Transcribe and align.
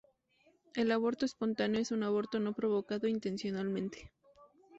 El 0.73 0.89
aborto 0.91 1.25
espontáneo 1.27 1.79
es 1.79 1.91
un 1.91 2.01
aborto 2.01 2.39
no 2.39 2.53
provocado 2.53 3.07
intencionalmente. 3.07 4.11